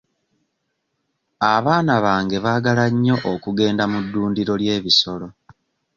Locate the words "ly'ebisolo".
4.61-5.27